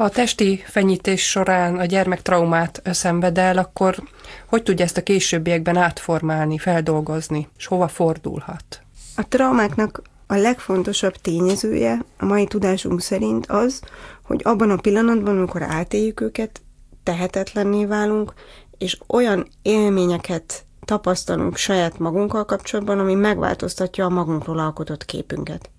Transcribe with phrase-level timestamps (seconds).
[0.00, 4.02] Ha a testi fenyítés során a gyermek traumát szenved el, akkor
[4.46, 8.82] hogy tudja ezt a későbbiekben átformálni, feldolgozni, és hova fordulhat?
[9.16, 13.80] A traumáknak a legfontosabb tényezője a mai tudásunk szerint az,
[14.22, 16.60] hogy abban a pillanatban, amikor átéljük őket,
[17.02, 18.32] tehetetlenné válunk,
[18.78, 25.70] és olyan élményeket tapasztalunk saját magunkkal kapcsolatban, ami megváltoztatja a magunkról alkotott képünket.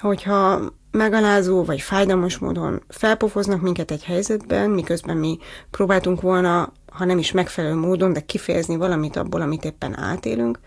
[0.00, 5.38] Hogyha megalázó vagy fájdalmas módon felpofoznak minket egy helyzetben, miközben mi
[5.70, 10.58] próbáltunk volna, ha nem is megfelelő módon, de kifejezni valamit abból, amit éppen átélünk,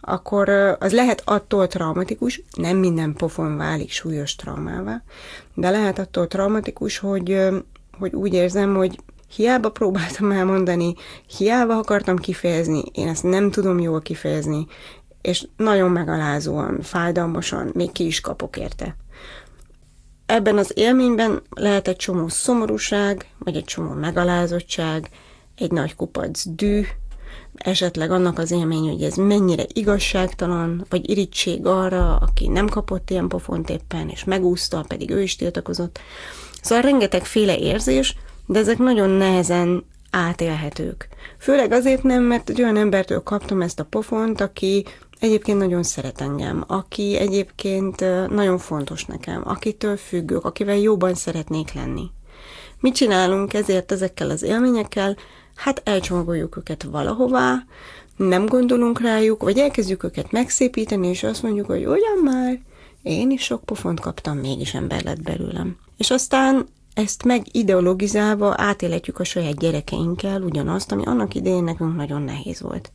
[0.00, 0.48] akkor
[0.78, 5.02] az lehet attól traumatikus, nem minden pofon válik súlyos traumává,
[5.54, 7.40] de lehet attól traumatikus, hogy,
[7.98, 8.98] hogy úgy érzem, hogy
[9.36, 10.94] hiába próbáltam elmondani,
[11.36, 14.66] hiába akartam kifejezni, én ezt nem tudom jól kifejezni,
[15.22, 18.96] és nagyon megalázóan, fájdalmasan még ki is kapok érte.
[20.32, 25.08] Ebben az élményben lehet egy csomó szomorúság, vagy egy csomó megalázottság,
[25.56, 26.82] egy nagy kupac dű,
[27.54, 33.28] esetleg annak az élmény, hogy ez mennyire igazságtalan, vagy irítség arra, aki nem kapott ilyen
[33.28, 36.00] pofont éppen, és megúszta, pedig ő is tiltakozott.
[36.62, 41.08] Szóval rengetegféle érzés, de ezek nagyon nehezen átélhetők.
[41.38, 44.84] Főleg azért nem, mert egy olyan embertől kaptam ezt a pofont, aki
[45.22, 52.10] egyébként nagyon szeret engem, aki egyébként nagyon fontos nekem, akitől függök, akivel jóban szeretnék lenni.
[52.80, 55.16] Mit csinálunk ezért ezekkel az élményekkel?
[55.54, 57.64] Hát elcsomagoljuk őket valahová,
[58.16, 62.60] nem gondolunk rájuk, vagy elkezdjük őket megszépíteni, és azt mondjuk, hogy ugyan már,
[63.02, 65.76] én is sok pofont kaptam, mégis ember lett belőlem.
[65.96, 72.60] És aztán ezt megideologizálva átéletjük a saját gyerekeinkkel ugyanazt, ami annak idején nekünk nagyon nehéz
[72.60, 72.92] volt.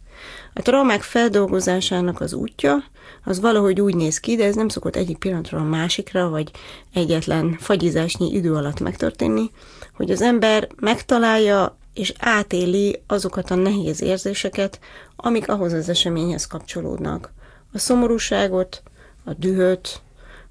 [0.54, 2.84] A traumák feldolgozásának az útja,
[3.23, 6.52] az valahogy úgy néz ki, de ez nem szokott egyik pillanatról a másikra, vagy
[6.94, 9.52] egyetlen fagyizásnyi idő alatt megtörténni,
[9.94, 14.80] hogy az ember megtalálja és átéli azokat a nehéz érzéseket,
[15.16, 17.33] amik ahhoz az eseményhez kapcsolódnak.
[17.73, 18.83] A szomorúságot,
[19.23, 20.02] a dühöt,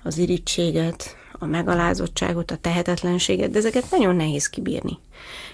[0.03, 4.99] az irítséget, a megalázottságot, a tehetetlenséget, de ezeket nagyon nehéz kibírni.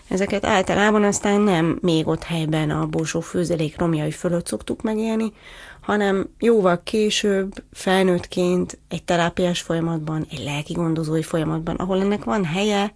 [0.08, 5.32] Ezeket általában aztán nem még ott helyben a bósó főzelék romjai fölött szoktuk megélni,
[5.80, 12.94] hanem jóval később, felnőttként, egy terápiás folyamatban, egy lelki gondozói folyamatban, ahol ennek van helye,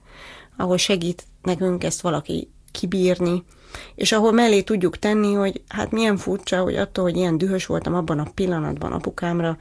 [0.56, 3.44] ahol segít nekünk ezt valaki kibírni,
[3.94, 7.94] és ahol mellé tudjuk tenni, hogy hát milyen furcsa, hogy attól, hogy ilyen dühös voltam
[7.94, 9.58] abban a pillanatban apukámra,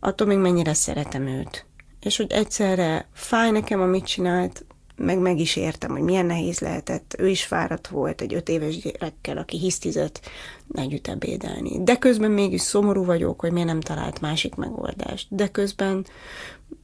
[0.00, 1.66] attól még mennyire szeretem őt
[2.06, 4.64] és hogy egyszerre fáj nekem, amit csinált,
[4.96, 7.14] meg meg is értem, hogy milyen nehéz lehetett.
[7.18, 10.20] Ő is fáradt volt egy öt éves gyerekkel, aki hisztizett
[10.72, 11.82] együtt ebédelni.
[11.82, 15.26] De közben mégis szomorú vagyok, hogy miért nem talált másik megoldást.
[15.30, 16.06] De közben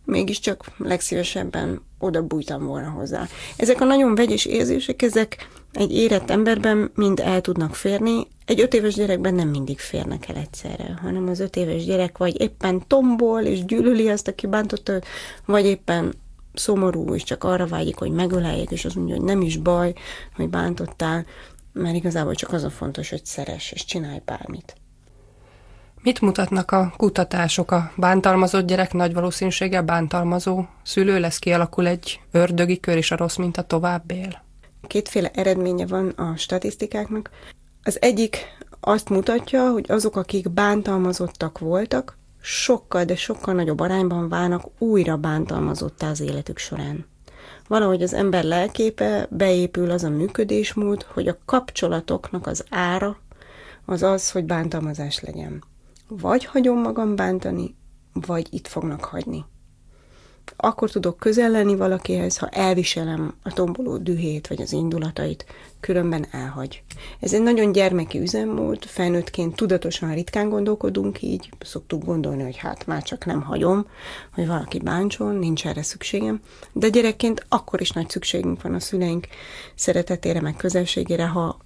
[0.05, 3.27] mégiscsak legszívesebben oda bújtam volna hozzá.
[3.57, 8.75] Ezek a nagyon vegyes érzések, ezek egy érett emberben mind el tudnak férni, egy öt
[8.75, 13.43] éves gyerekben nem mindig férnek el egyszerre, hanem az öt éves gyerek vagy éppen tombol
[13.43, 15.01] és gyűlöli azt, aki bántotta,
[15.45, 16.15] vagy éppen
[16.55, 19.93] szomorú, és csak arra vágyik, hogy megöleljék, és azt mondja, hogy nem is baj,
[20.37, 21.25] hogy bántottál,
[21.73, 24.75] mert igazából csak az a fontos, hogy szeres, és csinálj bármit.
[26.03, 27.71] Mit mutatnak a kutatások?
[27.71, 33.37] A bántalmazott gyerek nagy valószínűséggel bántalmazó szülő lesz, kialakul egy ördögi kör, és a rossz
[33.37, 34.43] minta tovább él?
[34.87, 37.31] Kétféle eredménye van a statisztikáknak.
[37.83, 38.39] Az egyik
[38.81, 46.11] azt mutatja, hogy azok, akik bántalmazottak voltak, sokkal, de sokkal nagyobb arányban válnak újra bántalmazottá
[46.11, 47.07] az életük során.
[47.69, 53.17] Valahogy az ember lelképe beépül az a működésmód, hogy a kapcsolatoknak az ára
[53.85, 55.65] az az, hogy bántalmazás legyen.
[56.09, 57.77] Vagy hagyom magam bántani,
[58.13, 59.45] vagy itt fognak hagyni
[60.57, 65.47] akkor tudok közel lenni valakihez, ha elviselem a tomboló dühét vagy az indulatait,
[65.81, 66.83] különben elhagy.
[67.21, 73.03] Ez egy nagyon gyermeki üzemmód, felnőttként tudatosan ritkán gondolkodunk így, szoktuk gondolni, hogy hát már
[73.03, 73.87] csak nem hagyom,
[74.33, 76.41] hogy valaki bántson, nincs erre szükségem,
[76.73, 79.27] de gyerekként akkor is nagy szükségünk van a szüleink
[79.75, 81.59] szeretetére, meg közelségére, ha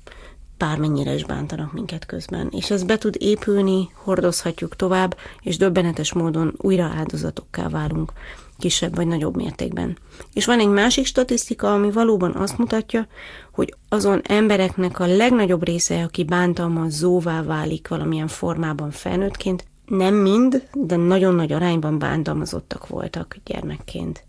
[0.59, 2.49] bármennyire is bántanak minket közben.
[2.50, 8.12] És ez be tud épülni, hordozhatjuk tovább, és döbbenetes módon újra áldozatokká válunk
[8.58, 9.99] kisebb vagy nagyobb mértékben.
[10.32, 13.06] És van egy másik statisztika, ami valóban azt mutatja,
[13.53, 20.97] hogy azon embereknek a legnagyobb része, aki bántalmazóvá válik valamilyen formában felnőttként, nem mind, de
[20.97, 24.25] nagyon nagy arányban bántalmazottak voltak gyermekként.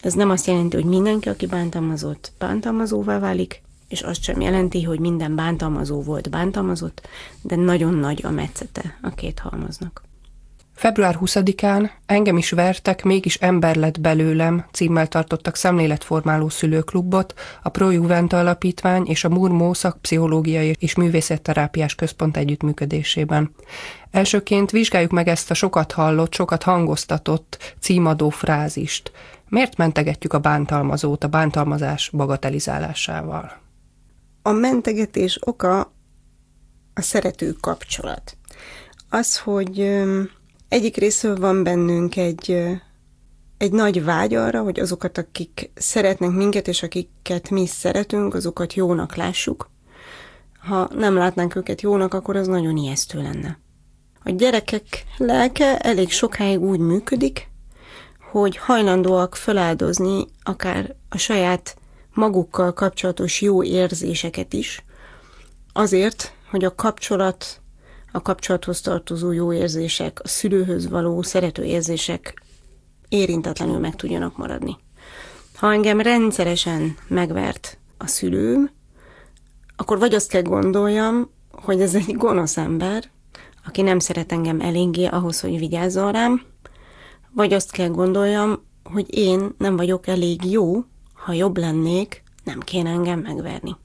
[0.00, 5.00] Ez nem azt jelenti, hogy mindenki, aki bántalmazott, bántalmazóvá válik, és azt sem jelenti, hogy
[5.00, 7.08] minden bántalmazó volt bántalmazott,
[7.42, 10.02] de nagyon nagy a metszete a két halmaznak.
[10.76, 17.90] Február 20-án engem is vertek, mégis ember lett belőlem címmel tartottak szemléletformáló szülőklubot, a Pro
[17.90, 23.54] Juventa Alapítvány és a Murmó Szakpszichológiai és Művészetterápiás Központ együttműködésében.
[24.10, 29.12] Elsőként vizsgáljuk meg ezt a sokat hallott, sokat hangoztatott címadó frázist.
[29.48, 33.52] Miért mentegetjük a bántalmazót a bántalmazás bagatelizálásával?
[34.42, 35.92] A mentegetés oka
[36.94, 38.36] a szerető kapcsolat.
[39.08, 40.04] Az, hogy
[40.68, 42.50] egyik részről van bennünk egy,
[43.58, 49.16] egy nagy vágy arra, hogy azokat, akik szeretnek minket, és akiket mi szeretünk, azokat jónak
[49.16, 49.70] lássuk.
[50.58, 53.58] Ha nem látnánk őket jónak, akkor az nagyon ijesztő lenne.
[54.22, 57.48] A gyerekek lelke elég sokáig úgy működik,
[58.30, 61.76] hogy hajlandóak feláldozni akár a saját
[62.14, 64.84] magukkal kapcsolatos jó érzéseket is,
[65.72, 67.60] azért, hogy a kapcsolat
[68.12, 72.42] a kapcsolathoz tartozó jó érzések, a szülőhöz való szerető érzések
[73.08, 74.76] érintetlenül meg tudjanak maradni.
[75.54, 78.70] Ha engem rendszeresen megvert a szülőm,
[79.76, 83.10] akkor vagy azt kell gondoljam, hogy ez egy gonosz ember,
[83.66, 86.42] aki nem szeret engem eléggé ahhoz, hogy vigyázzon rám,
[87.32, 92.90] vagy azt kell gondoljam, hogy én nem vagyok elég jó, ha jobb lennék, nem kéne
[92.90, 93.76] engem megverni.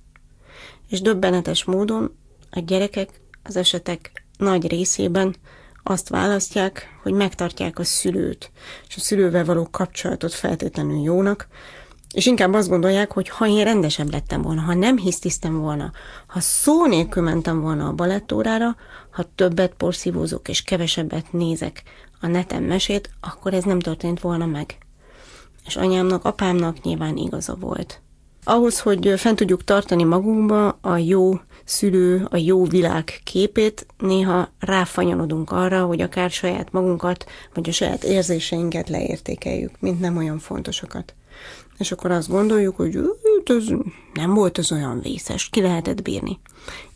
[0.90, 2.18] És döbbenetes módon
[2.52, 5.36] a gyerekek az esetek nagy részében
[5.84, 8.52] azt választják, hogy megtartják a szülőt,
[8.88, 11.48] és a szülővel való kapcsolatot feltétlenül jónak,
[12.14, 15.92] és inkább azt gondolják, hogy ha én rendesebb lettem volna, ha nem hisztisztem volna,
[16.28, 18.76] ha szó nélkül mentem volna a balettórára,
[19.12, 21.84] ha többet porszívózok és kevesebbet nézek
[22.20, 24.78] a neten mesét, akkor ez nem történt volna meg.
[25.66, 28.02] És anyámnak, apámnak nyilván igaza volt.
[28.44, 35.52] Ahhoz, hogy fent tudjuk tartani magunkba a jó szülő, a jó világ képét, néha ráfanyalodunk
[35.52, 41.14] arra, hogy akár saját magunkat, vagy a saját érzéseinket leértékeljük, mint nem olyan fontosokat.
[41.78, 43.00] És akkor azt gondoljuk, hogy
[43.44, 43.66] ez
[44.14, 46.40] nem volt az olyan vészes, ki lehetett bírni.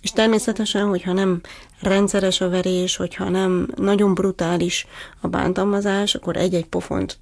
[0.02, 1.42] És természetesen, hogyha nem
[1.82, 4.88] rendszeres a verés, hogyha nem nagyon brutális
[5.22, 7.18] a bántalmazás, akkor egy-egy pofont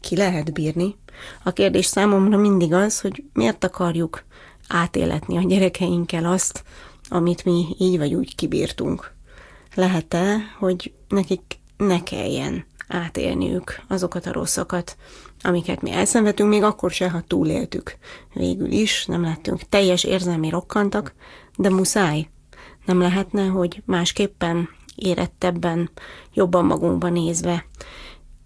[0.00, 0.96] ki lehet bírni.
[1.42, 4.24] A kérdés számomra mindig az, hogy miért akarjuk
[4.68, 6.64] átéletni a gyerekeinkkel azt,
[7.08, 9.14] amit mi így vagy úgy kibírtunk.
[9.74, 14.96] Lehet-e, hogy nekik ne kelljen átélniük azokat a rosszakat,
[15.42, 17.96] amiket mi elszenvedtünk, még akkor se, ha túléltük.
[18.32, 21.14] Végül is nem lettünk teljes érzelmi rokkantak,
[21.56, 22.28] de muszáj.
[22.84, 25.90] Nem lehetne, hogy másképpen, érettebben,
[26.32, 27.66] jobban magunkba nézve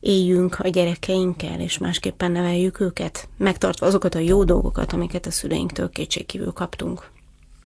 [0.00, 5.90] éljünk a gyerekeinkkel, és másképpen neveljük őket, megtartva azokat a jó dolgokat, amiket a szüleinktől
[5.90, 7.10] kétségkívül kaptunk.